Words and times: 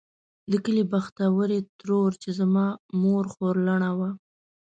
د 0.51 0.53
کلي 0.65 0.83
بختورې 0.91 1.59
ترور 1.79 2.11
چې 2.21 2.29
زما 2.39 2.65
مور 3.01 3.25
خورلڼه 3.33 3.91
وه. 3.97 4.09